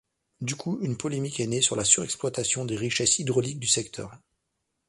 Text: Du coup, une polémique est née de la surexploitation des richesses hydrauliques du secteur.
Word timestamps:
Du 0.41 0.55
coup, 0.55 0.79
une 0.81 0.97
polémique 0.97 1.39
est 1.39 1.45
née 1.45 1.59
de 1.59 1.75
la 1.75 1.85
surexploitation 1.85 2.65
des 2.65 2.75
richesses 2.75 3.19
hydrauliques 3.19 3.59
du 3.59 3.67
secteur. 3.67 4.17